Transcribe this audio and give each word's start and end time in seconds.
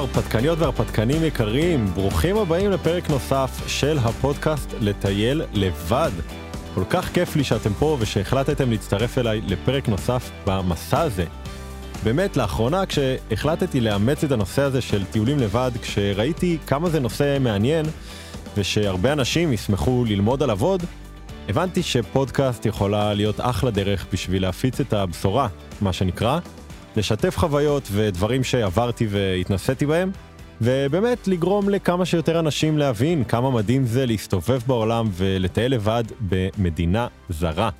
הרפתקניות 0.00 0.58
והרפתקנים 0.58 1.24
יקרים, 1.24 1.86
ברוכים 1.86 2.36
הבאים 2.36 2.70
לפרק 2.70 3.10
נוסף 3.10 3.50
של 3.66 3.98
הפודקאסט 3.98 4.74
לטייל 4.80 5.42
לבד. 5.52 6.10
כל 6.74 6.84
כך 6.90 7.12
כיף 7.12 7.36
לי 7.36 7.44
שאתם 7.44 7.72
פה 7.78 7.96
ושהחלטתם 8.00 8.70
להצטרף 8.70 9.18
אליי 9.18 9.40
לפרק 9.46 9.88
נוסף 9.88 10.30
במסע 10.46 11.00
הזה. 11.00 11.24
באמת, 12.04 12.36
לאחרונה 12.36 12.86
כשהחלטתי 12.86 13.80
לאמץ 13.80 14.24
את 14.24 14.32
הנושא 14.32 14.62
הזה 14.62 14.80
של 14.80 15.04
טיולים 15.04 15.38
לבד, 15.38 15.70
כשראיתי 15.82 16.58
כמה 16.66 16.90
זה 16.90 17.00
נושא 17.00 17.38
מעניין 17.40 17.86
ושהרבה 18.56 19.12
אנשים 19.12 19.52
ישמחו 19.52 20.04
ללמוד 20.08 20.42
עליו 20.42 20.62
עוד, 20.62 20.82
הבנתי 21.48 21.82
שפודקאסט 21.82 22.66
יכולה 22.66 23.14
להיות 23.14 23.36
אחלה 23.38 23.70
דרך 23.70 24.06
בשביל 24.12 24.42
להפיץ 24.42 24.80
את 24.80 24.92
הבשורה, 24.92 25.48
מה 25.80 25.92
שנקרא, 25.92 26.38
לשתף 26.96 27.38
חוויות 27.38 27.88
ודברים 27.92 28.44
שעברתי 28.44 29.06
והתנסיתי 29.10 29.86
בהם, 29.86 30.10
ובאמת 30.60 31.28
לגרום 31.28 31.68
לכמה 31.68 32.06
שיותר 32.06 32.40
אנשים 32.40 32.78
להבין 32.78 33.24
כמה 33.24 33.50
מדהים 33.50 33.86
זה 33.86 34.06
להסתובב 34.06 34.60
בעולם 34.66 35.08
ולטייל 35.12 35.74
לבד 35.74 36.04
במדינה 36.20 37.06
זרה. 37.28 37.70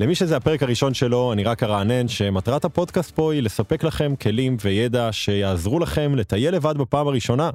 למי 0.00 0.14
שזה 0.14 0.36
הפרק 0.36 0.62
הראשון 0.62 0.94
שלו, 0.94 1.32
אני 1.32 1.44
רק 1.44 1.62
ארענן 1.62 2.08
שמטרת 2.08 2.64
הפודקאסט 2.64 3.10
פה 3.10 3.32
היא 3.32 3.42
לספק 3.42 3.84
לכם 3.84 4.16
כלים 4.16 4.56
וידע 4.64 5.08
שיעזרו 5.12 5.78
לכם 5.78 6.14
לטייל 6.14 6.54
לבד 6.54 6.78
בפעם 6.78 7.08
הראשונה. 7.08 7.50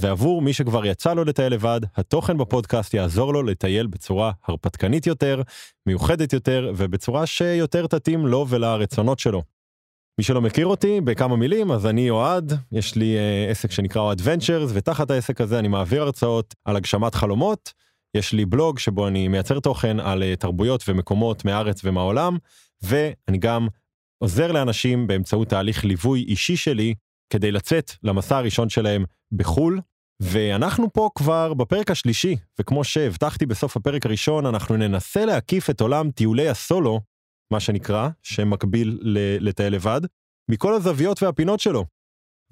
ועבור 0.00 0.42
מי 0.42 0.52
שכבר 0.52 0.86
יצא 0.86 1.12
לו 1.12 1.24
לטייל 1.24 1.52
לבד, 1.52 1.80
התוכן 1.96 2.38
בפודקאסט 2.38 2.94
יעזור 2.94 3.32
לו 3.32 3.42
לטייל 3.42 3.86
בצורה 3.86 4.32
הרפתקנית 4.48 5.06
יותר, 5.06 5.42
מיוחדת 5.86 6.32
יותר, 6.32 6.72
ובצורה 6.76 7.26
שיותר 7.26 7.86
תתאים 7.86 8.26
לו 8.26 8.46
ולרצונות 8.48 9.18
שלו. 9.18 9.42
מי 10.20 10.24
שלא 10.24 10.40
מכיר 10.40 10.66
אותי 10.66 11.00
בכמה 11.00 11.36
מילים 11.36 11.72
אז 11.72 11.86
אני 11.86 12.10
אוהד 12.10 12.52
יש 12.72 12.96
לי 12.96 13.16
uh, 13.16 13.50
עסק 13.50 13.70
שנקרא 13.70 14.02
אוהד 14.02 14.20
ונצ'רס 14.24 14.70
ותחת 14.74 15.10
העסק 15.10 15.40
הזה 15.40 15.58
אני 15.58 15.68
מעביר 15.68 16.02
הרצאות 16.02 16.54
על 16.64 16.76
הגשמת 16.76 17.14
חלומות. 17.14 17.72
יש 18.14 18.32
לי 18.32 18.46
בלוג 18.46 18.78
שבו 18.78 19.08
אני 19.08 19.28
מייצר 19.28 19.60
תוכן 19.60 20.00
על 20.00 20.22
uh, 20.22 20.36
תרבויות 20.36 20.84
ומקומות 20.88 21.44
מהארץ 21.44 21.80
ומהעולם 21.84 22.38
ואני 22.82 23.38
גם 23.38 23.68
עוזר 24.18 24.52
לאנשים 24.52 25.06
באמצעות 25.06 25.48
תהליך 25.48 25.84
ליווי 25.84 26.24
אישי 26.28 26.56
שלי 26.56 26.94
כדי 27.30 27.52
לצאת 27.52 27.92
למסע 28.02 28.36
הראשון 28.36 28.68
שלהם 28.68 29.04
בחו"ל. 29.32 29.80
ואנחנו 30.20 30.92
פה 30.92 31.08
כבר 31.14 31.54
בפרק 31.54 31.90
השלישי 31.90 32.36
וכמו 32.58 32.84
שהבטחתי 32.84 33.46
בסוף 33.46 33.76
הפרק 33.76 34.06
הראשון 34.06 34.46
אנחנו 34.46 34.76
ננסה 34.76 35.24
להקיף 35.24 35.70
את 35.70 35.80
עולם 35.80 36.10
טיולי 36.10 36.48
הסולו 36.48 37.00
מה 37.50 37.60
שנקרא, 37.60 38.08
שמקביל 38.22 38.98
לטייל 39.40 39.74
לבד, 39.74 40.00
מכל 40.50 40.74
הזוויות 40.74 41.22
והפינות 41.22 41.60
שלו. 41.60 41.84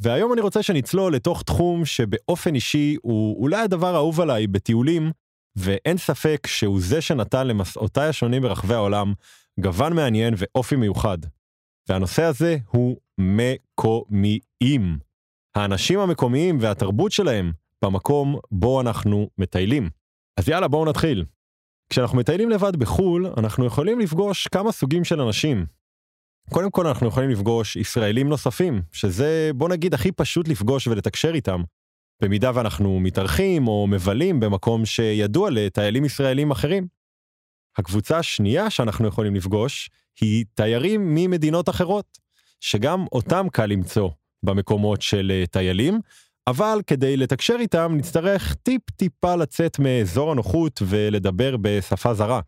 והיום 0.01 0.33
אני 0.33 0.41
רוצה 0.41 0.63
שנצלול 0.63 1.15
לתוך 1.15 1.43
תחום 1.43 1.85
שבאופן 1.85 2.55
אישי 2.55 2.97
הוא 3.03 3.43
אולי 3.43 3.57
הדבר 3.57 3.95
האהוב 3.95 4.21
עליי 4.21 4.47
בטיולים, 4.47 5.11
ואין 5.57 5.97
ספק 5.97 6.47
שהוא 6.47 6.81
זה 6.81 7.01
שנתן 7.01 7.47
למסעותיי 7.47 8.09
השונים 8.09 8.43
ברחבי 8.43 8.75
העולם 8.75 9.13
גוון 9.61 9.93
מעניין 9.93 10.35
ואופי 10.37 10.77
מיוחד. 10.77 11.19
והנושא 11.89 12.23
הזה 12.23 12.57
הוא 12.67 12.97
מקומיים. 13.19 14.99
האנשים 15.55 15.99
המקומיים 15.99 16.59
והתרבות 16.61 17.13
שלהם 17.13 17.53
במקום 17.85 18.39
בו 18.51 18.81
אנחנו 18.81 19.31
מטיילים. 19.39 19.91
אז 20.37 20.49
יאללה 20.49 20.69
בואו 20.69 20.85
נתחיל. 20.85 21.25
כשאנחנו 21.91 22.19
מטיילים 22.19 22.51
לבד 22.51 22.77
בחו"ל, 22.77 23.27
אנחנו 23.37 23.67
יכולים 23.67 24.01
לפגוש 24.01 24.49
כמה 24.49 24.73
סוגים 24.73 25.05
של 25.05 25.21
אנשים. 25.21 25.67
קודם 26.51 26.71
כל 26.71 26.87
אנחנו 26.87 27.09
יכולים 27.09 27.31
לפגוש 27.31 27.77
ישראלים 27.77 28.29
נוספים, 28.29 28.83
שזה 28.93 29.51
בוא 29.55 29.69
נגיד 29.69 29.95
הכי 29.95 30.13
פשוט 30.13 30.49
לפגוש 30.49 30.87
ולתקשר 30.87 31.35
איתם. 31.35 31.63
במידה 32.23 32.51
ואנחנו 32.55 33.01
מתארחים 33.01 33.69
או 33.69 33.87
מבלים 33.87 34.41
במקום 34.41 34.87
שידוע 34.87 35.51
לטיילים 35.51 36.05
ישראלים 36.05 36.51
אחרים. 36.51 36.87
הקבוצה 37.77 38.19
השנייה 38.19 38.71
שאנחנו 38.71 39.09
יכולים 39.09 39.35
לפגוש 39.35 39.91
היא 40.21 40.45
תיירים 40.55 41.15
ממדינות 41.15 41.69
אחרות, 41.69 42.19
שגם 42.61 43.05
אותם 43.13 43.47
קל 43.53 43.67
למצוא 43.67 44.11
במקומות 44.43 45.03
של 45.03 45.33
אה, 45.35 45.47
טיילים, 45.47 46.01
אבל 46.51 46.81
כדי 46.87 47.17
לתקשר 47.17 47.57
איתם 47.59 47.93
נצטרך 47.97 48.55
טיפ 48.55 48.91
טיפה 48.91 49.37
לצאת 49.37 49.79
מאזור 49.79 50.33
הנוחות 50.33 50.83
ולדבר 50.89 51.57
בשפה 51.57 52.15
זרה. 52.15 52.41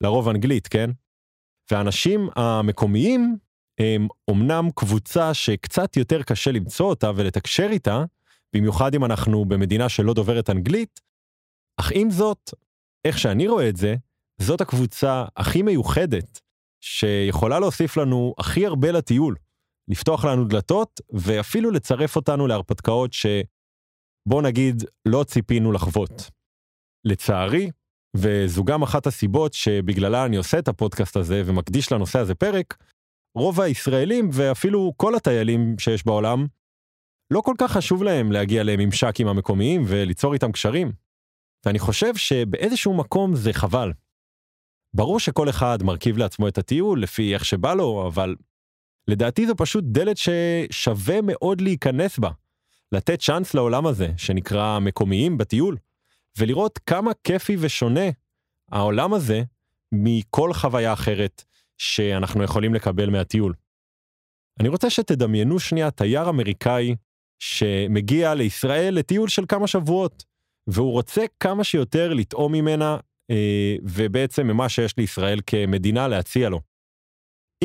לרוב 0.00 0.28
אנגלית, 0.28 0.68
כן? 0.68 0.90
והאנשים 1.70 2.28
המקומיים 2.36 3.36
הם 3.80 4.08
אומנם 4.28 4.68
קבוצה 4.74 5.34
שקצת 5.34 5.96
יותר 5.96 6.22
קשה 6.22 6.52
למצוא 6.52 6.86
אותה 6.86 7.10
ולתקשר 7.16 7.66
איתה, 7.70 8.04
במיוחד 8.56 8.94
אם 8.94 9.04
אנחנו 9.04 9.44
במדינה 9.44 9.88
שלא 9.88 10.14
דוברת 10.14 10.50
אנגלית, 10.50 11.00
אך 11.80 11.92
עם 11.94 12.10
זאת, 12.10 12.50
איך 13.04 13.18
שאני 13.18 13.48
רואה 13.48 13.68
את 13.68 13.76
זה, 13.76 13.94
זאת 14.40 14.60
הקבוצה 14.60 15.24
הכי 15.36 15.62
מיוחדת, 15.62 16.40
שיכולה 16.80 17.60
להוסיף 17.60 17.96
לנו 17.96 18.34
הכי 18.38 18.66
הרבה 18.66 18.92
לטיול. 18.92 19.36
לפתוח 19.88 20.24
לנו 20.24 20.44
דלתות 20.44 21.00
ואפילו 21.12 21.70
לצרף 21.70 22.16
אותנו 22.16 22.46
להרפתקאות 22.46 23.12
שבוא 23.12 24.42
נגיד 24.42 24.82
לא 25.08 25.24
ציפינו 25.24 25.72
לחוות. 25.72 26.30
לצערי, 27.04 27.70
וזו 28.16 28.64
גם 28.64 28.82
אחת 28.82 29.06
הסיבות 29.06 29.52
שבגללה 29.52 30.26
אני 30.26 30.36
עושה 30.36 30.58
את 30.58 30.68
הפודקאסט 30.68 31.16
הזה 31.16 31.42
ומקדיש 31.46 31.92
לנושא 31.92 32.18
הזה 32.18 32.34
פרק, 32.34 32.76
רוב 33.38 33.60
הישראלים 33.60 34.28
ואפילו 34.32 34.92
כל 34.96 35.14
הטיילים 35.14 35.78
שיש 35.78 36.06
בעולם, 36.06 36.46
לא 37.32 37.40
כל 37.40 37.54
כך 37.58 37.72
חשוב 37.72 38.02
להם 38.02 38.32
להגיע 38.32 38.62
לממשק 38.62 39.20
עם 39.20 39.28
המקומיים 39.28 39.82
וליצור 39.86 40.34
איתם 40.34 40.52
קשרים. 40.52 40.92
ואני 41.66 41.78
חושב 41.78 42.16
שבאיזשהו 42.16 42.96
מקום 42.96 43.34
זה 43.36 43.52
חבל. 43.52 43.92
ברור 44.96 45.20
שכל 45.20 45.48
אחד 45.48 45.78
מרכיב 45.82 46.16
לעצמו 46.16 46.48
את 46.48 46.58
הטיול 46.58 47.02
לפי 47.02 47.34
איך 47.34 47.44
שבא 47.44 47.74
לו, 47.74 48.08
אבל 48.08 48.34
לדעתי 49.08 49.46
זו 49.46 49.54
פשוט 49.56 49.84
דלת 49.86 50.16
ששווה 50.16 51.20
מאוד 51.22 51.60
להיכנס 51.60 52.18
בה. 52.18 52.30
לתת 52.92 53.20
צ'אנס 53.20 53.54
לעולם 53.54 53.86
הזה, 53.86 54.08
שנקרא 54.16 54.78
מקומיים 54.78 55.38
בטיול, 55.38 55.76
ולראות 56.38 56.78
כמה 56.78 57.10
כיפי 57.24 57.56
ושונה 57.60 58.10
העולם 58.70 59.14
הזה 59.14 59.42
מכל 59.92 60.52
חוויה 60.52 60.92
אחרת 60.92 61.44
שאנחנו 61.78 62.42
יכולים 62.42 62.74
לקבל 62.74 63.10
מהטיול. 63.10 63.54
אני 64.60 64.68
רוצה 64.68 64.90
שתדמיינו 64.90 65.58
שנייה 65.58 65.90
תייר 65.90 66.28
אמריקאי 66.28 66.94
שמגיע 67.38 68.34
לישראל 68.34 68.94
לטיול 68.94 69.28
של 69.28 69.44
כמה 69.48 69.66
שבועות, 69.66 70.24
והוא 70.66 70.92
רוצה 70.92 71.24
כמה 71.40 71.64
שיותר 71.64 72.14
לטעום 72.14 72.52
ממנה, 72.52 72.96
אה, 73.30 73.76
ובעצם 73.82 74.46
ממה 74.46 74.68
שיש 74.68 74.96
לישראל 74.96 75.40
כמדינה 75.46 76.08
להציע 76.08 76.48
לו. 76.48 76.60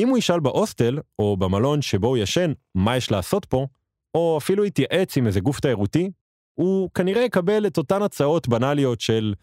אם 0.00 0.08
הוא 0.08 0.18
ישאל 0.18 0.40
בהוסטל, 0.40 0.98
או 1.18 1.36
במלון 1.36 1.82
שבו 1.82 2.06
הוא 2.06 2.16
ישן, 2.16 2.52
מה 2.74 2.96
יש 2.96 3.10
לעשות 3.10 3.44
פה, 3.44 3.66
או 4.14 4.38
אפילו 4.38 4.64
יתייעץ 4.64 5.16
עם 5.16 5.26
איזה 5.26 5.40
גוף 5.40 5.60
תיירותי, 5.60 6.10
הוא 6.54 6.90
כנראה 6.94 7.22
יקבל 7.22 7.66
את 7.66 7.78
אותן 7.78 8.02
הצעות 8.02 8.48
בנאליות 8.48 9.00
של 9.00 9.34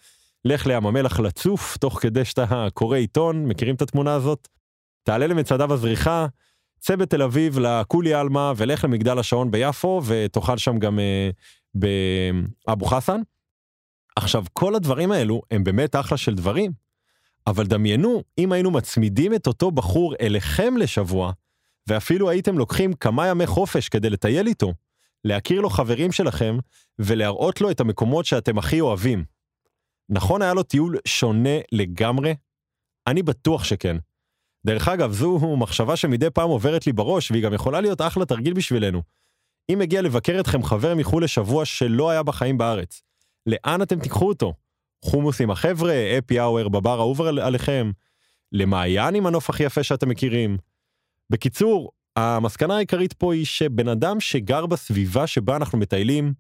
לך 0.46 0.68
לים 0.68 0.86
המלח 0.86 1.20
לצוף, 1.20 1.78
תוך 1.78 2.02
כדי 2.02 2.26
שאתה 2.26 2.68
קורא 2.74 2.98
עיתון, 2.98 3.46
מכירים 3.46 3.76
את 3.76 3.82
התמונה 3.82 4.14
הזאת? 4.14 4.48
תעלה 5.04 5.28
למצדה 5.28 5.68
בזריחה, 5.68 6.28
צא 6.80 6.96
בתל 6.96 7.22
אביב 7.22 7.60
לכולי 7.60 8.14
עלמא 8.14 8.54
ולך 8.58 8.84
למגדל 8.84 9.20
השעון 9.20 9.52
ביפו 9.52 10.02
ותאכל 10.06 10.58
שם 10.58 10.80
גם 10.80 11.00
אה, 11.00 11.30
באבו 11.74 12.86
חסן. 12.86 13.22
עכשיו 14.16 14.46
כל 14.54 14.76
הדברים 14.76 15.12
האלו 15.12 15.42
הם 15.52 15.64
באמת 15.64 15.96
אחלה 15.96 16.18
של 16.18 16.36
דברים, 16.36 16.72
אבל 17.48 17.66
דמיינו 17.66 18.24
אם 18.38 18.52
היינו 18.52 18.72
מצמידים 18.72 19.34
את 19.34 19.48
אותו 19.48 19.72
בחור 19.72 20.16
אליכם 20.22 20.78
לשבוע, 20.78 21.32
ואפילו 21.88 22.30
הייתם 22.30 22.58
לוקחים 22.58 22.94
כמה 22.94 23.28
ימי 23.28 23.48
חופש 23.48 23.90
כדי 23.90 24.10
לטייל 24.10 24.48
איתו, 24.48 24.74
להכיר 25.26 25.62
לו 25.62 25.70
חברים 25.70 26.12
שלכם 26.12 26.58
ולהראות 27.00 27.62
לו 27.62 27.72
את 27.72 27.80
המקומות 27.80 28.26
שאתם 28.26 28.58
הכי 28.58 28.82
אוהבים. 28.82 29.26
נכון 30.10 30.42
היה 30.42 30.54
לו 30.54 30.64
טיול 30.64 30.98
שונה 31.08 31.60
לגמרי? 31.72 32.36
אני 33.08 33.24
בטוח 33.24 33.64
שכן. 33.64 33.98
דרך 34.66 34.88
אגב, 34.88 35.12
זו 35.12 35.56
מחשבה 35.58 35.96
שמדי 35.96 36.30
פעם 36.30 36.50
עוברת 36.50 36.88
לי 36.88 36.94
בראש, 36.94 37.32
והיא 37.32 37.44
גם 37.44 37.54
יכולה 37.54 37.82
להיות 37.82 38.02
אחלה 38.02 38.26
תרגיל 38.26 38.54
בשבילנו. 38.54 39.02
אם 39.74 39.80
מגיע 39.80 40.02
לבקר 40.02 40.40
אתכם 40.40 40.64
חבר 40.64 40.96
מחו"ל 40.96 41.24
לשבוע 41.24 41.66
שלא 41.66 42.10
היה 42.10 42.24
בחיים 42.24 42.58
בארץ, 42.58 43.02
לאן 43.46 43.82
אתם 43.82 44.00
תיקחו 44.00 44.28
אותו? 44.28 44.54
חומוס 45.06 45.42
עם 45.42 45.52
החבר'ה, 45.52 45.94
אפי 46.18 46.42
אאואר 46.42 46.70
בבר 46.70 46.98
האהוב 47.00 47.22
עליכם, 47.22 47.92
למעיין 48.52 49.16
עם 49.16 49.26
הנוף 49.26 49.50
הכי 49.50 49.64
יפה 49.64 49.84
שאתם 49.84 50.10
מכירים. 50.10 50.58
בקיצור, 51.30 51.92
המסקנה 52.16 52.76
העיקרית 52.76 53.14
פה 53.14 53.34
היא 53.34 53.46
שבן 53.46 53.88
אדם 53.88 54.20
שגר 54.20 54.66
בסביבה 54.66 55.28
שבה 55.28 55.56
אנחנו 55.56 55.78
מטיילים, 55.78 56.34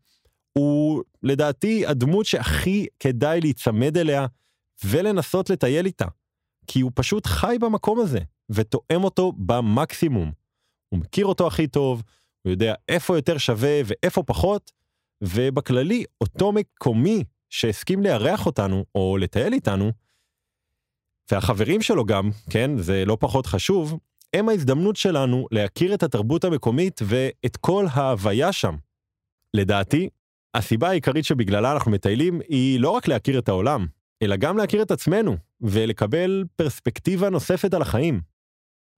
הוא 0.53 1.03
לדעתי 1.23 1.85
הדמות 1.85 2.25
שהכי 2.25 2.85
כדאי 2.99 3.41
להיצמד 3.41 3.97
אליה 3.97 4.25
ולנסות 4.85 5.49
לטייל 5.49 5.85
איתה. 5.85 6.05
כי 6.67 6.81
הוא 6.81 6.91
פשוט 6.95 7.25
חי 7.25 7.55
במקום 7.61 7.99
הזה 7.99 8.19
ותואם 8.49 9.03
אותו 9.03 9.31
במקסימום. 9.37 10.31
הוא 10.89 10.99
מכיר 10.99 11.25
אותו 11.25 11.47
הכי 11.47 11.67
טוב, 11.67 12.03
הוא 12.41 12.51
יודע 12.51 12.73
איפה 12.89 13.17
יותר 13.17 13.37
שווה 13.37 13.81
ואיפה 13.85 14.23
פחות, 14.23 14.71
ובכללי, 15.21 16.03
אותו 16.21 16.51
מקומי 16.51 17.23
שהסכים 17.49 18.03
לארח 18.03 18.45
אותנו 18.45 18.85
או 18.95 19.17
לטייל 19.17 19.53
איתנו, 19.53 19.91
והחברים 21.31 21.81
שלו 21.81 22.05
גם, 22.05 22.29
כן, 22.49 22.77
זה 22.77 23.05
לא 23.05 23.17
פחות 23.19 23.45
חשוב, 23.45 23.99
הם 24.33 24.49
ההזדמנות 24.49 24.95
שלנו 24.95 25.47
להכיר 25.51 25.93
את 25.93 26.03
התרבות 26.03 26.43
המקומית 26.43 27.01
ואת 27.03 27.57
כל 27.57 27.85
ההוויה 27.91 28.51
שם. 28.51 28.75
לדעתי, 29.53 30.09
הסיבה 30.53 30.89
העיקרית 30.89 31.25
שבגללה 31.25 31.71
אנחנו 31.71 31.91
מטיילים 31.91 32.41
היא 32.47 32.79
לא 32.79 32.89
רק 32.89 33.07
להכיר 33.07 33.39
את 33.39 33.49
העולם, 33.49 33.87
אלא 34.21 34.35
גם 34.35 34.57
להכיר 34.57 34.81
את 34.81 34.91
עצמנו 34.91 35.37
ולקבל 35.61 36.43
פרספקטיבה 36.55 37.29
נוספת 37.29 37.73
על 37.73 37.81
החיים. 37.81 38.21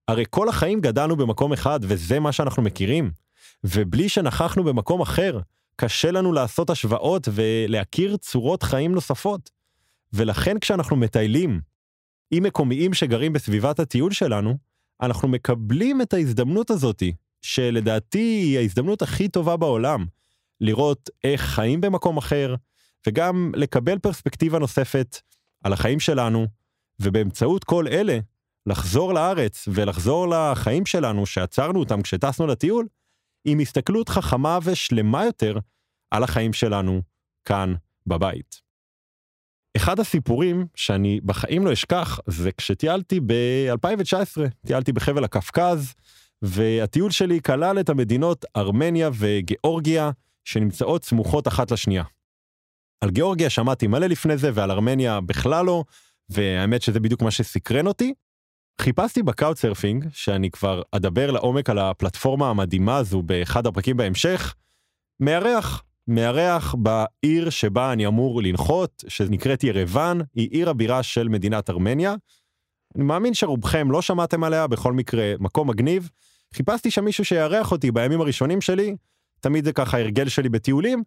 הרי 0.07 0.23
כל 0.29 0.49
החיים 0.49 0.81
גדלנו 0.81 1.15
במקום 1.15 1.53
אחד 1.53 1.79
וזה 1.83 2.19
מה 2.19 2.31
שאנחנו 2.31 2.63
מכירים, 2.63 3.11
ובלי 3.63 4.09
שנכחנו 4.09 4.63
במקום 4.63 5.01
אחר, 5.01 5.39
קשה 5.81 6.11
לנו 6.11 6.33
לעשות 6.33 6.69
השוואות 6.69 7.27
ולהכיר 7.31 8.17
צורות 8.17 8.63
חיים 8.63 8.91
נוספות. 8.91 9.49
ולכן 10.13 10.59
כשאנחנו 10.59 10.95
מטיילים 10.95 11.61
עם 12.31 12.43
מקומיים 12.43 12.93
שגרים 12.93 13.33
בסביבת 13.33 13.79
הטיול 13.79 14.11
שלנו, 14.11 14.57
אנחנו 15.01 15.27
מקבלים 15.27 16.01
את 16.01 16.13
ההזדמנות 16.13 16.69
הזאתי, 16.69 17.13
שלדעתי 17.41 18.17
היא 18.19 18.57
ההזדמנות 18.57 19.01
הכי 19.01 19.29
טובה 19.29 19.57
בעולם, 19.57 20.05
לראות 20.61 21.09
איך 21.23 21.41
חיים 21.41 21.81
במקום 21.81 22.17
אחר, 22.17 22.55
וגם 23.07 23.51
לקבל 23.55 23.99
פרספקטיבה 23.99 24.59
נוספת 24.59 25.17
על 25.63 25.73
החיים 25.73 25.99
שלנו, 25.99 26.47
ובאמצעות 26.99 27.63
כל 27.63 27.87
אלה, 27.87 28.19
לחזור 28.65 29.13
לארץ 29.13 29.67
ולחזור 29.71 30.27
לחיים 30.27 30.85
שלנו 30.85 31.25
שעצרנו 31.25 31.79
אותם 31.79 32.01
כשטסנו 32.01 32.47
לטיול, 32.47 32.87
עם 33.45 33.59
הסתכלות 33.59 34.09
חכמה 34.09 34.59
ושלמה 34.63 35.25
יותר 35.25 35.57
על 36.11 36.23
החיים 36.23 36.53
שלנו 36.53 37.01
כאן 37.45 37.73
בבית. 38.07 38.61
אחד 39.77 39.99
הסיפורים 39.99 40.67
שאני 40.75 41.19
בחיים 41.21 41.65
לא 41.65 41.73
אשכח 41.73 42.19
זה 42.27 42.51
כשטיילתי 42.51 43.19
ב-2019, 43.19 44.41
טיילתי 44.65 44.91
בחבל 44.91 45.23
הקפקז, 45.23 45.93
והטיול 46.41 47.11
שלי 47.11 47.41
כלל 47.41 47.79
את 47.79 47.89
המדינות 47.89 48.45
ארמניה 48.57 49.09
וגיאורגיה 49.19 50.11
שנמצאות 50.45 51.03
סמוכות 51.03 51.47
אחת 51.47 51.71
לשנייה. 51.71 52.03
על 53.01 53.09
גיאורגיה 53.09 53.49
שמעתי 53.49 53.87
מלא 53.87 54.07
לפני 54.07 54.37
זה 54.37 54.51
ועל 54.53 54.71
ארמניה 54.71 55.21
בכלל 55.21 55.65
לא, 55.65 55.83
והאמת 56.29 56.81
שזה 56.81 56.99
בדיוק 56.99 57.21
מה 57.21 57.31
שסקרן 57.31 57.87
אותי. 57.87 58.13
חיפשתי 58.79 59.23
ב 59.23 59.29
Couchsurfing, 59.29 60.05
שאני 60.13 60.51
כבר 60.51 60.81
אדבר 60.91 61.31
לעומק 61.31 61.69
על 61.69 61.79
הפלטפורמה 61.79 62.49
המדהימה 62.49 62.97
הזו 62.97 63.21
באחד 63.21 63.67
הפרקים 63.67 63.97
בהמשך, 63.97 64.55
מארח 65.19 65.83
מארח 66.07 66.75
בעיר 66.75 67.49
שבה 67.49 67.93
אני 67.93 68.07
אמור 68.07 68.41
לנחות, 68.41 69.03
שנקראת 69.07 69.63
ירוון, 69.63 70.21
היא 70.35 70.49
עיר 70.51 70.69
הבירה 70.69 71.03
של 71.03 71.27
מדינת 71.27 71.69
ארמניה. 71.69 72.15
אני 72.95 73.03
מאמין 73.03 73.33
שרובכם 73.33 73.91
לא 73.91 74.01
שמעתם 74.01 74.43
עליה, 74.43 74.67
בכל 74.67 74.93
מקרה, 74.93 75.33
מקום 75.39 75.69
מגניב. 75.69 76.09
חיפשתי 76.53 76.91
שם 76.91 77.05
מישהו 77.05 77.25
שיארח 77.25 77.71
אותי 77.71 77.91
בימים 77.91 78.21
הראשונים 78.21 78.61
שלי, 78.61 78.95
תמיד 79.39 79.65
זה 79.65 79.73
ככה 79.73 79.99
הרגל 79.99 80.29
שלי 80.29 80.49
בטיולים, 80.49 81.03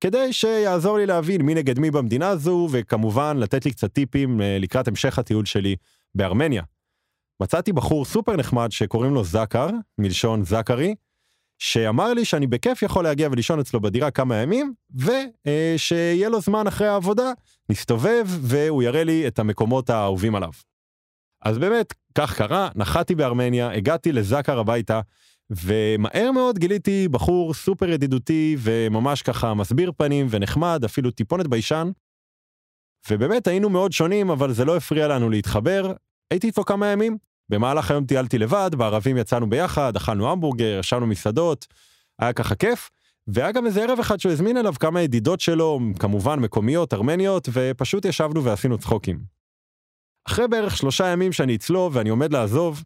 כדי 0.00 0.32
שיעזור 0.32 0.98
לי 0.98 1.06
להבין 1.06 1.42
מי 1.42 1.54
נגד 1.54 1.78
מי 1.78 1.90
במדינה 1.90 2.28
הזו, 2.28 2.68
וכמובן 2.70 3.36
לתת 3.36 3.64
לי 3.64 3.70
קצת 3.70 3.92
טיפים 3.92 4.40
אה, 4.40 4.58
לקראת 4.60 4.88
המשך 4.88 5.18
הטיול 5.18 5.44
שלי 5.44 5.76
בארמניה. 6.14 6.62
מצאתי 7.42 7.72
בחור 7.72 8.04
סופר 8.04 8.36
נחמד 8.36 8.72
שקוראים 8.72 9.14
לו 9.14 9.24
זקר, 9.24 9.68
מלשון 9.98 10.44
זקרי, 10.44 10.94
שאמר 11.58 12.14
לי 12.14 12.24
שאני 12.24 12.46
בכיף 12.46 12.82
יכול 12.82 13.04
להגיע 13.04 13.28
ולישון 13.32 13.60
אצלו 13.60 13.80
בדירה 13.80 14.10
כמה 14.10 14.36
ימים, 14.36 14.74
ושיהיה 14.94 16.28
לו 16.28 16.40
זמן 16.40 16.66
אחרי 16.66 16.88
העבודה, 16.88 17.32
נסתובב 17.70 18.26
והוא 18.28 18.82
יראה 18.82 19.04
לי 19.04 19.26
את 19.26 19.38
המקומות 19.38 19.90
האהובים 19.90 20.34
עליו. 20.34 20.50
אז 21.42 21.58
באמת, 21.58 21.94
כך 22.14 22.36
קרה, 22.36 22.68
נחתי 22.74 23.14
בארמניה, 23.14 23.72
הגעתי 23.72 24.12
לזקר 24.12 24.58
הביתה, 24.58 25.00
ומהר 25.50 26.30
מאוד 26.32 26.58
גיליתי 26.58 27.08
בחור 27.08 27.54
סופר 27.54 27.90
ידידותי 27.90 28.56
וממש 28.58 29.22
ככה 29.22 29.54
מסביר 29.54 29.92
פנים 29.96 30.26
ונחמד, 30.30 30.84
אפילו 30.84 31.10
טיפונת 31.10 31.46
ביישן. 31.46 31.90
ובאמת 33.10 33.46
היינו 33.46 33.70
מאוד 33.70 33.92
שונים, 33.92 34.30
אבל 34.30 34.52
זה 34.52 34.64
לא 34.64 34.76
הפריע 34.76 35.08
לנו 35.08 35.30
להתחבר. 35.30 35.92
הייתי 36.30 36.46
איתו 36.46 36.64
כמה 36.64 36.86
ימים, 36.86 37.18
במהלך 37.48 37.90
היום 37.90 38.04
טיילתי 38.06 38.38
לבד, 38.38 38.70
בערבים 38.76 39.16
יצאנו 39.16 39.50
ביחד, 39.50 39.96
אכלנו 39.96 40.32
המבורגר, 40.32 40.78
ישבנו 40.80 41.06
מסעדות, 41.06 41.66
היה 42.18 42.32
ככה 42.32 42.54
כיף. 42.54 42.90
והיה 43.26 43.52
גם 43.52 43.66
איזה 43.66 43.82
ערב 43.82 43.98
אחד 43.98 44.20
שהוא 44.20 44.32
הזמין 44.32 44.56
אליו 44.56 44.74
כמה 44.80 45.02
ידידות 45.02 45.40
שלו, 45.40 45.80
כמובן 45.98 46.38
מקומיות, 46.38 46.94
ארמניות, 46.94 47.48
ופשוט 47.52 48.04
ישבנו 48.04 48.44
ועשינו 48.44 48.78
צחוקים. 48.78 49.20
אחרי 50.28 50.48
בערך 50.48 50.76
שלושה 50.76 51.06
ימים 51.06 51.32
שאני 51.32 51.56
אצלו 51.56 51.90
ואני 51.92 52.10
עומד 52.10 52.32
לעזוב, 52.32 52.84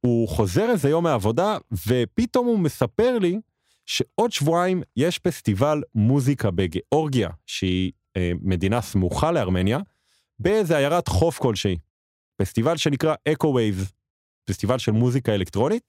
הוא 0.00 0.28
חוזר 0.28 0.70
איזה 0.70 0.88
יום 0.88 1.04
מהעבודה, 1.04 1.56
ופתאום 1.86 2.46
הוא 2.46 2.58
מספר 2.58 3.18
לי 3.18 3.40
שעוד 3.86 4.32
שבועיים 4.32 4.82
יש 4.96 5.18
פסטיבל 5.18 5.82
מוזיקה 5.94 6.50
בגיאורגיה, 6.50 7.30
שהיא 7.46 7.92
אה, 8.16 8.32
מדינה 8.40 8.80
סמוכה 8.80 9.32
לארמניה, 9.32 9.78
באיזה 10.38 10.76
עיירת 10.76 11.08
חוף 11.08 11.38
כלשהי. 11.38 11.78
פסטיבל 12.36 12.76
שנקרא 12.76 13.14
Echo 13.28 13.54
Wave, 13.54 13.92
פסטיבל 14.44 14.78
של 14.78 14.92
מוזיקה 14.92 15.34
אלקטרונית, 15.34 15.82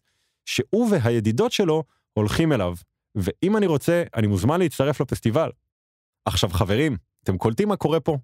שהוא 0.45 0.87
והידידות 0.91 1.51
שלו 1.51 1.83
הולכים 2.13 2.51
אליו, 2.51 2.75
ואם 3.15 3.57
אני 3.57 3.65
רוצה, 3.65 4.03
אני 4.15 4.27
מוזמן 4.27 4.59
להצטרף 4.59 5.01
לפסטיבל. 5.01 5.49
עכשיו 6.25 6.49
חברים, 6.49 6.97
אתם 7.23 7.37
קולטים 7.37 7.67
מה 7.67 7.75
קורה 7.75 7.99
פה? 7.99 8.17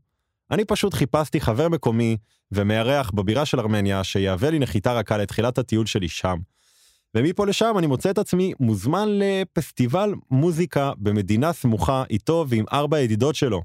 אני 0.52 0.66
פשוט 0.66 0.94
חיפשתי 0.94 1.42
חבר 1.42 1.70
מקומי 1.70 2.18
ומארח 2.52 3.12
בבירה 3.12 3.46
של 3.46 3.60
ארמניה 3.60 4.04
שיהווה 4.04 4.50
לי 4.50 4.60
נחיתה 4.60 4.94
רכה 4.94 5.18
לתחילת 5.18 5.58
הטיול 5.58 5.86
שלי 5.86 6.08
שם. 6.08 6.38
ומפה 7.16 7.46
לשם 7.46 7.76
אני 7.78 7.88
מוצא 7.88 8.10
את 8.10 8.18
עצמי 8.18 8.54
מוזמן 8.60 9.10
לפסטיבל 9.12 10.14
מוזיקה 10.32 10.92
במדינה 10.98 11.54
סמוכה 11.54 12.04
איתו 12.10 12.46
ועם 12.50 12.66
ארבע 12.72 13.00
ידידות 13.00 13.36
שלו. 13.36 13.62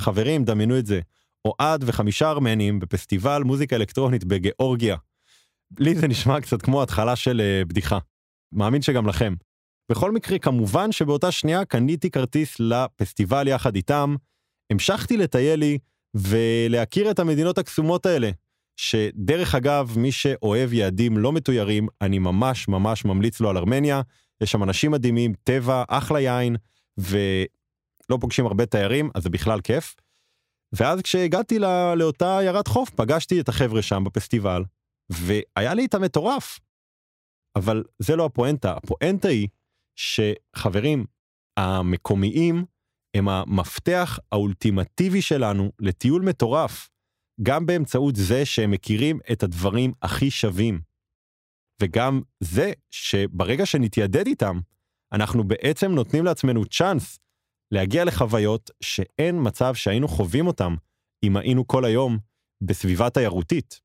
חברים, 0.00 0.44
דמיינו 0.44 0.78
את 0.78 0.86
זה. 0.86 1.00
אוהד 1.44 1.84
וחמישה 1.86 2.30
ארמנים 2.30 2.80
בפסטיבל 2.80 3.42
מוזיקה 3.42 3.76
אלקטרונית 3.76 4.24
בגיאורגיה. 4.24 4.96
לי 5.78 5.94
זה 5.94 6.08
נשמע 6.08 6.40
קצת 6.40 6.62
כמו 6.62 6.82
התחלה 6.82 7.16
של 7.16 7.40
uh, 7.40 7.68
בדיחה. 7.68 7.98
מאמין 8.52 8.82
שגם 8.82 9.06
לכם. 9.06 9.34
בכל 9.90 10.12
מקרה, 10.12 10.38
כמובן 10.38 10.92
שבאותה 10.92 11.30
שנייה 11.30 11.64
קניתי 11.64 12.10
כרטיס 12.10 12.56
לפסטיבל 12.60 13.48
יחד 13.48 13.76
איתם, 13.76 14.14
המשכתי 14.72 15.16
לטייל 15.16 15.60
לי 15.60 15.78
ולהכיר 16.14 17.10
את 17.10 17.18
המדינות 17.18 17.58
הקסומות 17.58 18.06
האלה, 18.06 18.30
שדרך 18.76 19.54
אגב, 19.54 19.94
מי 19.96 20.12
שאוהב 20.12 20.72
יעדים 20.72 21.18
לא 21.18 21.32
מתוירים, 21.32 21.88
אני 22.00 22.18
ממש 22.18 22.68
ממש 22.68 23.04
ממליץ 23.04 23.40
לו 23.40 23.50
על 23.50 23.56
ארמניה, 23.56 24.02
יש 24.40 24.52
שם 24.52 24.62
אנשים 24.62 24.90
מדהימים, 24.90 25.32
טבע, 25.44 25.84
אחלה 25.88 26.20
יין, 26.20 26.56
ולא 26.98 28.18
פוגשים 28.20 28.46
הרבה 28.46 28.66
תיירים, 28.66 29.10
אז 29.14 29.22
זה 29.22 29.30
בכלל 29.30 29.60
כיף. 29.60 29.94
ואז 30.72 31.00
כשהגעתי 31.02 31.58
לא, 31.58 31.94
לאותה 31.94 32.38
עיירת 32.38 32.68
חוף, 32.68 32.90
פגשתי 32.90 33.40
את 33.40 33.48
החבר'ה 33.48 33.82
שם 33.82 34.04
בפסטיבל, 34.04 34.62
והיה 35.10 35.74
לי 35.74 35.84
את 35.84 35.94
המטורף. 35.94 36.60
אבל 37.56 37.84
זה 37.98 38.16
לא 38.16 38.24
הפואנטה, 38.24 38.72
הפואנטה 38.76 39.28
היא 39.28 39.48
שחברים, 39.98 41.04
המקומיים 41.56 42.64
הם 43.16 43.28
המפתח 43.28 44.18
האולטימטיבי 44.32 45.22
שלנו 45.22 45.72
לטיול 45.80 46.22
מטורף, 46.22 46.88
גם 47.42 47.66
באמצעות 47.66 48.16
זה 48.16 48.44
שהם 48.44 48.70
מכירים 48.70 49.18
את 49.32 49.42
הדברים 49.42 49.92
הכי 50.02 50.30
שווים. 50.30 50.80
וגם 51.82 52.22
זה 52.40 52.72
שברגע 52.90 53.66
שנתיידד 53.66 54.26
איתם, 54.26 54.60
אנחנו 55.12 55.44
בעצם 55.44 55.90
נותנים 55.90 56.24
לעצמנו 56.24 56.64
צ'אנס 56.64 57.18
להגיע 57.72 58.04
לחוויות 58.04 58.70
שאין 58.80 59.36
מצב 59.42 59.74
שהיינו 59.74 60.08
חווים 60.08 60.46
אותם 60.46 60.74
אם 61.22 61.36
היינו 61.36 61.66
כל 61.66 61.84
היום 61.84 62.18
בסביבה 62.60 63.10
תיירותית. 63.10 63.80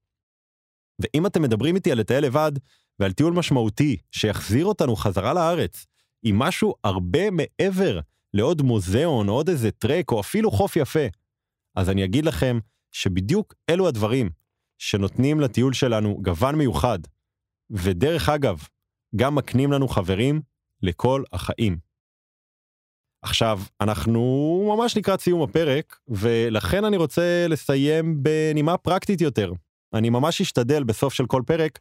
ואם 1.00 1.26
אתם 1.26 1.42
מדברים 1.42 1.76
איתי 1.76 1.92
על 1.92 2.00
לטייל 2.00 2.26
לבד 2.26 2.52
ועל 3.00 3.12
טיול 3.12 3.34
משמעותי 3.34 3.98
שיחזיר 4.12 4.66
אותנו 4.66 4.96
חזרה 4.96 5.34
לארץ 5.34 5.86
עם 6.24 6.40
משהו 6.40 6.76
הרבה 6.84 7.32
מעבר 7.32 8.00
לעוד 8.34 8.62
מוזיאון 8.62 9.30
או 9.30 9.34
עוד 9.34 9.50
איזה 9.50 9.72
טרק 9.72 10.12
או 10.12 10.20
אפילו 10.20 10.52
חוף 10.52 10.76
יפה, 10.76 11.06
אז 11.76 11.90
אני 11.90 12.06
אגיד 12.06 12.26
לכם 12.26 12.60
שבדיוק 12.92 13.54
אלו 13.70 13.88
הדברים 13.88 14.30
שנותנים 14.78 15.40
לטיול 15.40 15.74
שלנו 15.74 16.22
גוון 16.22 16.56
מיוחד, 16.56 17.00
ודרך 17.70 18.30
אגב, 18.30 18.64
גם 19.16 19.36
מקנים 19.36 19.72
לנו 19.72 19.88
חברים 19.88 20.42
לכל 20.82 21.24
החיים. 21.34 21.87
עכשיו, 23.22 23.60
אנחנו 23.82 24.76
ממש 24.78 24.98
לקראת 24.98 25.22
סיום 25.22 25.42
הפרק, 25.42 26.00
ולכן 26.08 26.86
אני 26.86 26.98
רוצה 26.98 27.46
לסיים 27.50 28.24
בנימה 28.24 28.78
פרקטית 28.78 29.22
יותר. 29.22 29.52
אני 29.94 30.10
ממש 30.10 30.42
אשתדל 30.42 30.84
בסוף 30.84 31.14
של 31.14 31.26
כל 31.26 31.42
פרק 31.46 31.80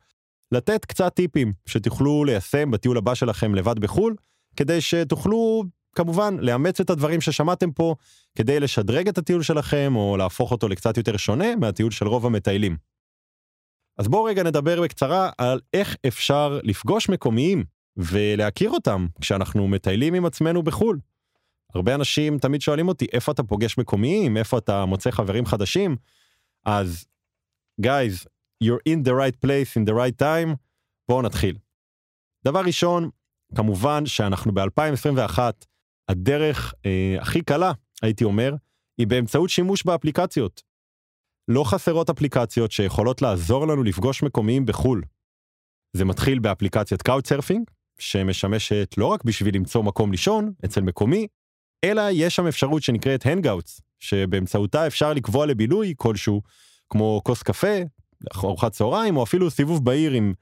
לתת 0.53 0.85
קצת 0.85 1.15
טיפים 1.15 1.53
שתוכלו 1.67 2.25
ליישם 2.25 2.71
בטיול 2.71 2.97
הבא 2.99 3.15
שלכם 3.15 3.55
לבד 3.55 3.79
בחו"ל, 3.79 4.17
כדי 4.57 4.81
שתוכלו 4.81 5.65
כמובן 5.97 6.37
לאמץ 6.41 6.81
את 6.81 6.91
הדברים 6.91 7.21
ששמעתם 7.21 7.73
פה 7.73 7.95
כדי 8.39 8.61
לשדרג 8.61 9.09
את 9.09 9.19
הטיול 9.19 9.43
שלכם 9.43 9.93
או 9.97 10.17
להפוך 10.17 10.51
אותו 10.51 10.69
לקצת 10.69 10.97
יותר 10.97 11.17
שונה 11.17 11.57
מהטיול 11.57 11.91
של 11.91 12.07
רוב 12.07 12.27
המטיילים. 12.27 12.77
אז 13.99 14.09
בואו 14.09 14.25
רגע 14.25 14.43
נדבר 14.43 14.83
בקצרה 14.83 15.31
על 15.39 15.61
איך 15.75 15.97
אפשר 16.07 16.61
לפגוש 16.63 17.09
מקומיים 17.09 17.65
ולהכיר 17.97 18.71
אותם 18.71 19.07
כשאנחנו 19.21 19.69
מטיילים 19.69 20.15
עם 20.15 20.27
עצמנו 20.27 20.63
בחו"ל. 20.63 20.99
הרבה 21.75 21.95
אנשים 21.95 22.39
תמיד 22.39 22.61
שואלים 22.61 22.89
אותי 22.89 23.07
איפה 23.13 23.33
אתה 23.33 23.43
פוגש 23.43 23.79
מקומיים, 23.79 24.37
איפה 24.37 24.59
אתה 24.59 24.85
מוצא 24.85 25.11
חברים 25.11 25.47
חדשים. 25.47 25.97
אז 26.65 27.07
guys, 27.83 28.27
you're 28.65 28.83
in 28.89 29.07
the 29.07 29.13
right 29.13 29.47
place 29.47 29.81
in 29.81 29.89
the 29.89 29.93
right 29.93 30.23
time, 30.23 30.57
בואו 31.09 31.23
נתחיל. 31.23 31.57
דבר 32.45 32.61
ראשון, 32.61 33.11
כמובן 33.55 34.07
שאנחנו 34.07 34.53
ב-2021, 34.55 35.39
הדרך 36.09 36.75
אה, 36.87 37.17
הכי 37.21 37.43
קלה, 37.43 37.73
הייתי 38.03 38.25
אומר, 38.25 38.55
היא 38.99 39.07
באמצעות 39.07 39.51
שימוש 39.51 39.87
באפליקציות. 39.87 40.63
לא 41.49 41.65
חסרות 41.65 42.11
אפליקציות 42.11 42.73
שיכולות 42.73 43.23
לעזור 43.23 43.67
לנו 43.67 43.83
לפגוש 43.83 44.23
מקומיים 44.23 44.67
בחו"ל. 44.67 45.03
זה 45.93 46.05
מתחיל 46.05 46.39
באפליקציית 46.39 47.03
Couchsurfing, 47.03 47.71
שמשמשת 47.99 48.95
לא 48.99 49.07
רק 49.07 49.25
בשביל 49.25 49.55
למצוא 49.55 49.83
מקום 49.83 50.11
לישון 50.11 50.53
אצל 50.65 50.81
מקומי, 50.81 51.27
אלא 51.85 52.03
יש 52.13 52.37
שם 52.37 52.47
אפשרות 52.47 52.83
שנקראת 52.83 53.27
Hangouts, 53.27 53.81
שבאמצעותה 54.01 54.87
אפשר 54.87 55.13
לקבוע 55.13 55.47
לבילוי 55.47 55.95
כלשהו, 55.97 56.43
כמו 56.91 57.21
כוס 57.25 57.43
קפה, 57.43 57.77
ארוחת 58.37 58.73
צהריים, 58.73 59.17
או 59.17 59.23
אפילו 59.23 59.51
סיבוב 59.51 59.85
בעיר 59.85 60.13
עם 60.13 60.33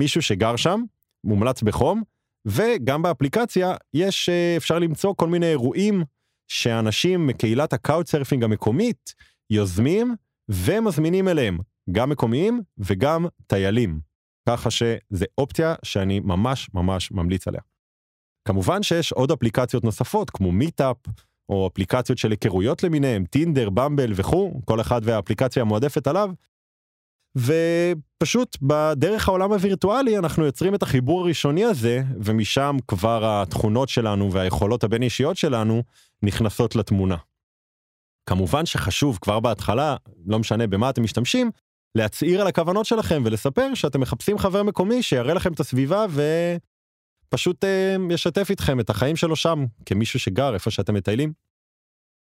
מישהו 0.00 0.22
שגר 0.22 0.56
שם, 0.56 0.82
מומלץ 1.24 1.62
בחום, 1.62 2.02
וגם 2.46 3.02
באפליקציה 3.02 3.74
יש, 3.94 4.28
אה, 4.28 4.54
אפשר 4.56 4.78
למצוא 4.78 5.14
כל 5.16 5.28
מיני 5.28 5.46
אירועים 5.46 6.04
שאנשים 6.48 7.26
מקהילת 7.26 7.72
ה 7.72 7.77
Couchsurfing 7.77 8.44
המקומית 8.44 9.14
יוזמים 9.50 10.14
ומזמינים 10.48 11.28
אליהם 11.28 11.58
גם 11.92 12.10
מקומיים 12.10 12.60
וגם 12.78 13.26
טיילים. 13.46 14.00
ככה 14.48 14.70
שזה 14.70 15.24
אופציה 15.38 15.74
שאני 15.82 16.20
ממש 16.20 16.70
ממש 16.74 17.12
ממליץ 17.12 17.48
עליה. 17.48 17.60
כמובן 18.44 18.82
שיש 18.82 19.12
עוד 19.12 19.30
אפליקציות 19.30 19.84
נוספות 19.84 20.30
כמו 20.30 20.52
מיטאפ 20.52 20.96
או 21.48 21.66
אפליקציות 21.72 22.18
של 22.18 22.30
היכרויות 22.30 22.82
למיניהם, 22.82 23.24
טינדר, 23.24 23.70
במבל 23.70 24.12
וכו', 24.14 24.60
כל 24.64 24.80
אחד 24.80 25.00
והאפליקציה 25.04 25.62
המועדפת 25.62 26.06
עליו. 26.06 26.30
ופשוט 27.36 28.56
בדרך 28.62 29.28
העולם 29.28 29.52
הווירטואלי 29.52 30.18
אנחנו 30.18 30.44
יוצרים 30.44 30.74
את 30.74 30.82
החיבור 30.82 31.20
הראשוני 31.20 31.64
הזה 31.64 32.02
ומשם 32.24 32.76
כבר 32.88 33.24
התכונות 33.24 33.88
שלנו 33.88 34.32
והיכולות 34.32 34.84
הבין 34.84 35.02
אישיות 35.02 35.36
שלנו 35.36 35.82
נכנסות 36.22 36.76
לתמונה. 36.76 37.16
כמובן 38.26 38.66
שחשוב 38.66 39.18
כבר 39.20 39.40
בהתחלה, 39.40 39.96
לא 40.26 40.38
משנה 40.38 40.66
במה 40.66 40.90
אתם 40.90 41.02
משתמשים, 41.02 41.50
להצהיר 41.94 42.40
על 42.40 42.46
הכוונות 42.46 42.86
שלכם 42.86 43.22
ולספר 43.24 43.74
שאתם 43.74 44.00
מחפשים 44.00 44.38
חבר 44.38 44.62
מקומי 44.62 45.02
שיראה 45.02 45.34
לכם 45.34 45.52
את 45.52 45.60
הסביבה 45.60 46.06
ופשוט 47.32 47.64
אה, 47.64 47.96
ישתף 48.10 48.50
איתכם 48.50 48.80
את 48.80 48.90
החיים 48.90 49.16
שלו 49.16 49.36
שם, 49.36 49.64
כמישהו 49.86 50.20
שגר 50.20 50.54
איפה 50.54 50.70
שאתם 50.70 50.94
מטיילים. 50.94 51.32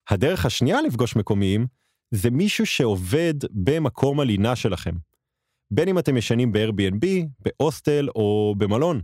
הדרך 0.10 0.46
השנייה 0.46 0.82
לפגוש 0.82 1.16
מקומיים 1.16 1.68
זה 2.12 2.32
מישהו 2.32 2.66
שעובד 2.66 3.34
במקום 3.52 4.20
הלינה 4.20 4.56
שלכם. 4.56 4.96
בין 5.72 5.88
אם 5.88 6.00
אתם 6.00 6.18
ישנים 6.18 6.52
ב-Airbnb, 6.52 7.06
בהוסטל 7.40 8.10
או 8.16 8.56
במלון. 8.58 9.02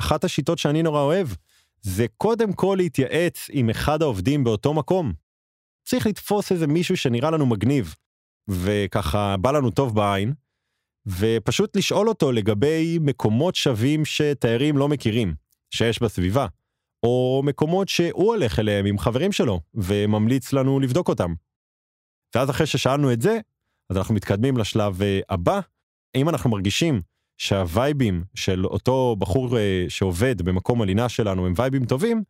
אחת 0.00 0.24
השיטות 0.24 0.58
שאני 0.58 0.82
נורא 0.82 1.00
אוהב 1.00 1.28
זה 1.82 2.06
קודם 2.16 2.52
כל 2.52 2.74
להתייעץ 2.78 3.46
עם 3.52 3.70
אחד 3.70 4.02
העובדים 4.02 4.44
באותו 4.44 4.74
מקום. 4.74 5.12
צריך 5.84 6.06
לתפוס 6.06 6.52
איזה 6.52 6.66
מישהו 6.66 6.96
שנראה 6.96 7.30
לנו 7.30 7.46
מגניב, 7.46 7.94
וככה 8.48 9.36
בא 9.36 9.50
לנו 9.50 9.70
טוב 9.70 9.94
בעין, 9.94 10.34
ופשוט 11.06 11.76
לשאול 11.76 12.08
אותו 12.08 12.32
לגבי 12.32 12.98
מקומות 13.00 13.54
שווים 13.54 14.04
שתיירים 14.04 14.76
לא 14.76 14.88
מכירים, 14.88 15.34
שיש 15.70 16.02
בסביבה, 16.02 16.46
או 17.02 17.42
מקומות 17.44 17.88
שהוא 17.88 18.26
הולך 18.26 18.58
אליהם 18.58 18.86
עם 18.86 18.98
חברים 18.98 19.32
שלו, 19.32 19.60
וממליץ 19.74 20.52
לנו 20.52 20.80
לבדוק 20.80 21.08
אותם. 21.08 21.34
ואז 22.34 22.50
אחרי 22.50 22.66
ששאלנו 22.66 23.12
את 23.12 23.22
זה, 23.22 23.38
אז 23.90 23.96
אנחנו 23.96 24.14
מתקדמים 24.14 24.56
לשלב 24.56 25.02
אה, 25.02 25.20
הבא. 25.28 25.60
אם 26.14 26.28
אנחנו 26.28 26.50
מרגישים 26.50 27.02
שהווייבים 27.38 28.24
של 28.34 28.66
אותו 28.66 29.16
בחור 29.18 29.58
אה, 29.58 29.84
שעובד 29.88 30.42
במקום 30.42 30.82
הלינה 30.82 31.08
שלנו 31.08 31.46
הם 31.46 31.52
וייבים 31.56 31.84
טובים, 31.84 32.22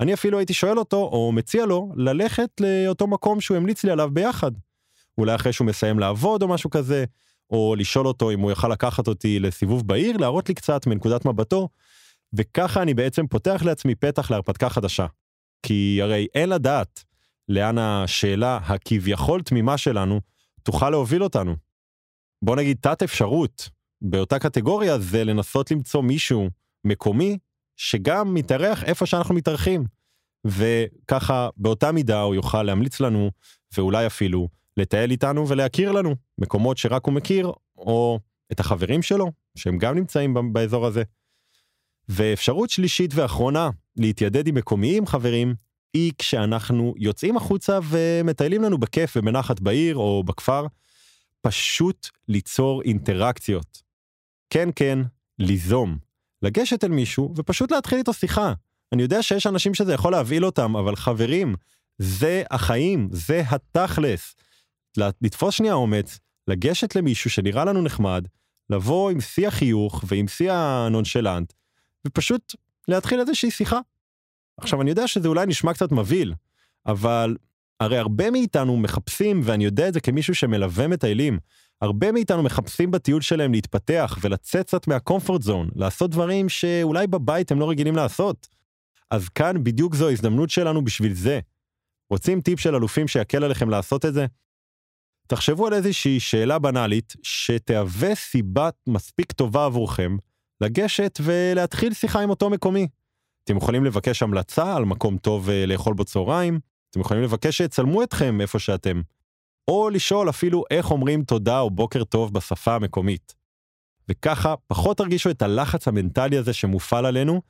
אני 0.00 0.14
אפילו 0.14 0.38
הייתי 0.38 0.54
שואל 0.54 0.78
אותו, 0.78 0.96
או 0.96 1.32
מציע 1.32 1.66
לו, 1.66 1.92
ללכת 1.96 2.60
לאותו 2.60 3.06
מקום 3.06 3.40
שהוא 3.40 3.56
המליץ 3.56 3.84
לי 3.84 3.90
עליו 3.90 4.10
ביחד. 4.12 4.52
אולי 5.18 5.34
אחרי 5.34 5.52
שהוא 5.52 5.66
מסיים 5.66 5.98
לעבוד 5.98 6.42
או 6.42 6.48
משהו 6.48 6.70
כזה, 6.70 7.04
או 7.54 7.74
לשאול 7.78 8.06
אותו 8.06 8.30
אם 8.30 8.40
הוא 8.40 8.50
יוכל 8.50 8.68
לקחת 8.68 9.08
אותי 9.08 9.40
לסיבוב 9.40 9.86
בעיר, 9.88 10.16
להראות 10.16 10.48
לי 10.48 10.54
קצת 10.54 10.86
מנקודת 10.86 11.24
מבטו, 11.24 11.68
וככה 12.32 12.82
אני 12.82 12.94
בעצם 12.94 13.26
פותח 13.26 13.62
לעצמי 13.64 13.94
פתח 13.94 14.30
להרפתקה 14.30 14.68
חדשה. 14.68 15.06
כי 15.62 15.98
הרי 16.02 16.26
אין 16.34 16.48
לדעת 16.48 17.04
לאן 17.48 17.78
השאלה 17.78 18.56
הכביכול 18.56 19.42
תמימה 19.42 19.78
שלנו 19.78 20.20
תוכל 20.62 20.90
להוביל 20.90 21.22
אותנו. 21.22 21.56
בוא 22.42 22.56
נגיד 22.56 22.76
תת 22.80 23.02
אפשרות 23.02 23.68
באותה 24.02 24.38
קטגוריה 24.38 24.98
זה 24.98 25.24
לנסות 25.24 25.70
למצוא 25.70 26.02
מישהו 26.02 26.48
מקומי 26.84 27.38
שגם 27.76 28.34
מתארח 28.34 28.84
איפה 28.84 29.06
שאנחנו 29.06 29.34
מתארחים. 29.34 29.84
וככה 30.46 31.48
באותה 31.56 31.92
מידה 31.92 32.20
הוא 32.20 32.34
יוכל 32.34 32.62
להמליץ 32.62 33.00
לנו 33.00 33.30
ואולי 33.76 34.06
אפילו 34.06 34.48
לטייל 34.76 35.10
איתנו 35.10 35.48
ולהכיר 35.48 35.92
לנו 35.92 36.14
מקומות 36.38 36.78
שרק 36.78 37.06
הוא 37.06 37.14
מכיר 37.14 37.52
או 37.76 38.20
את 38.52 38.60
החברים 38.60 39.02
שלו 39.02 39.32
שהם 39.56 39.78
גם 39.78 39.94
נמצאים 39.94 40.52
באזור 40.52 40.86
הזה. 40.86 41.02
ואפשרות 42.08 42.70
שלישית 42.70 43.10
ואחרונה 43.14 43.70
להתיידד 43.96 44.46
עם 44.46 44.54
מקומיים 44.54 45.06
חברים 45.06 45.54
היא 45.94 46.12
כשאנחנו 46.18 46.94
יוצאים 46.96 47.36
החוצה 47.36 47.78
ומטיילים 47.88 48.62
לנו 48.62 48.78
בכיף 48.78 49.16
ובנחת 49.16 49.60
בעיר 49.60 49.96
או 49.96 50.24
בכפר, 50.24 50.66
פשוט 51.40 52.08
ליצור 52.28 52.82
אינטראקציות. 52.82 53.82
כן, 54.50 54.68
כן, 54.76 54.98
ליזום. 55.38 55.98
לגשת 56.42 56.84
אל 56.84 56.88
מישהו 56.88 57.34
ופשוט 57.36 57.72
להתחיל 57.72 57.98
איתו 57.98 58.12
שיחה. 58.12 58.52
אני 58.92 59.02
יודע 59.02 59.22
שיש 59.22 59.46
אנשים 59.46 59.74
שזה 59.74 59.92
יכול 59.92 60.12
להבהיל 60.12 60.44
אותם, 60.44 60.76
אבל 60.76 60.96
חברים, 60.96 61.54
זה 61.98 62.42
החיים, 62.50 63.08
זה 63.12 63.42
התכלס. 63.46 64.34
לתפוס 64.96 65.54
שנייה 65.54 65.74
אומץ, 65.74 66.18
לגשת 66.48 66.96
למישהו 66.96 67.30
שנראה 67.30 67.64
לנו 67.64 67.82
נחמד, 67.82 68.26
לבוא 68.70 69.10
עם 69.10 69.20
שיא 69.20 69.48
החיוך 69.48 70.04
ועם 70.08 70.28
שיא 70.28 70.52
הנונשלנט, 70.52 71.52
ופשוט 72.06 72.54
להתחיל 72.88 73.20
איזושהי 73.20 73.50
שיחה. 73.50 73.78
עכשיו, 74.56 74.82
אני 74.82 74.90
יודע 74.90 75.08
שזה 75.08 75.28
אולי 75.28 75.46
נשמע 75.46 75.72
קצת 75.72 75.92
מבהיל, 75.92 76.34
אבל 76.86 77.36
הרי 77.80 77.98
הרבה 77.98 78.30
מאיתנו 78.30 78.76
מחפשים, 78.76 79.40
ואני 79.44 79.64
יודע 79.64 79.88
את 79.88 79.94
זה 79.94 80.00
כמישהו 80.00 80.34
שמלווה 80.34 80.88
מטיילים, 80.88 81.38
הרבה 81.80 82.12
מאיתנו 82.12 82.42
מחפשים 82.42 82.90
בטיול 82.90 83.20
שלהם 83.22 83.52
להתפתח 83.52 84.18
ולצאת 84.20 84.66
קצת 84.66 84.88
מהקומפורט 84.88 85.42
זון, 85.42 85.68
לעשות 85.74 86.10
דברים 86.10 86.48
שאולי 86.48 87.06
בבית 87.06 87.52
הם 87.52 87.60
לא 87.60 87.70
רגילים 87.70 87.96
לעשות. 87.96 88.48
אז 89.10 89.28
כאן 89.28 89.64
בדיוק 89.64 89.94
זו 89.94 90.08
ההזדמנות 90.08 90.50
שלנו 90.50 90.84
בשביל 90.84 91.14
זה. 91.14 91.40
רוצים 92.10 92.40
טיפ 92.40 92.60
של 92.60 92.74
אלופים 92.74 93.08
שיקל 93.08 93.44
עליכם 93.44 93.70
לעשות 93.70 94.04
את 94.04 94.14
זה? 94.14 94.26
תחשבו 95.26 95.66
על 95.66 95.74
איזושהי 95.74 96.20
שאלה 96.20 96.58
בנאלית 96.58 97.12
שתהווה 97.22 98.14
סיבה 98.14 98.68
מספיק 98.88 99.32
טובה 99.32 99.64
עבורכם 99.64 100.16
לגשת 100.60 101.18
ולהתחיל 101.22 101.94
שיחה 101.94 102.20
עם 102.20 102.30
אותו 102.30 102.50
מקומי. 102.50 102.88
אתם 103.44 103.56
יכולים 103.56 103.84
לבקש 103.84 104.22
המלצה 104.22 104.76
על 104.76 104.84
מקום 104.84 105.18
טוב 105.18 105.50
אה, 105.50 105.66
לאכול 105.66 105.94
בו 105.94 106.04
צהריים, 106.04 106.60
אתם 106.90 107.00
יכולים 107.00 107.22
לבקש 107.22 107.56
שיצלמו 107.56 108.02
אתכם 108.02 108.40
איפה 108.40 108.58
שאתם, 108.58 109.02
או 109.68 109.90
לשאול 109.90 110.28
אפילו 110.28 110.64
איך 110.70 110.90
אומרים 110.90 111.24
תודה 111.24 111.60
או 111.60 111.70
בוקר 111.70 112.04
טוב 112.04 112.34
בשפה 112.34 112.74
המקומית. 112.74 113.34
וככה 114.08 114.54
פחות 114.66 114.96
תרגישו 114.96 115.30
את 115.30 115.42
הלחץ 115.42 115.88
המנטלי 115.88 116.36
הזה 116.36 116.52
שמופעל 116.52 117.06
עלינו 117.06 117.42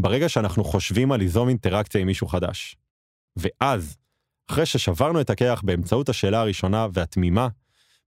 ברגע 0.00 0.28
שאנחנו 0.28 0.64
חושבים 0.64 1.12
על 1.12 1.20
ליזום 1.20 1.48
אינטראקציה 1.48 2.00
עם 2.00 2.06
מישהו 2.06 2.26
חדש. 2.26 2.76
ואז, 3.36 3.96
אחרי 4.50 4.66
ששברנו 4.66 5.20
את 5.20 5.30
הקרח 5.30 5.62
באמצעות 5.62 6.08
השאלה 6.08 6.40
הראשונה 6.40 6.86
והתמימה, 6.92 7.48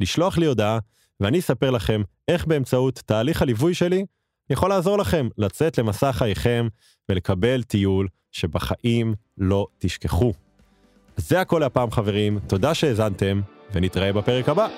לשלוח 0.00 0.38
לי 0.38 0.46
הודעה, 0.46 0.78
ואני 1.20 1.38
אספר 1.38 1.70
לכם 1.70 2.02
איך 2.28 2.46
באמצעות 2.46 3.02
תהליך 3.06 3.42
הליווי 3.42 3.74
שלי, 3.74 4.04
יכול 4.50 4.68
לעזור 4.68 4.98
לכם 4.98 5.28
לצאת 5.38 5.78
למסע 5.78 6.12
חייכם 6.12 6.68
ולקבל 7.08 7.62
טיול 7.62 8.08
שבחיים 8.34 9.14
לא 9.38 9.66
תשכחו. 9.78 10.32
זה 11.16 11.40
הכל 11.40 11.58
להפעם 11.58 11.90
חברים, 11.90 12.38
תודה 12.46 12.74
שהאזנתם, 12.74 13.40
ונתראה 13.72 14.12
בפרק 14.12 14.48
הבא. 14.48 14.68